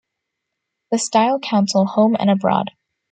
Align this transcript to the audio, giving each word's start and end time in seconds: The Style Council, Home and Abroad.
The 0.89 0.97
Style 0.97 1.37
Council, 1.39 1.85
Home 1.85 2.15
and 2.19 2.31
Abroad. 2.31 2.71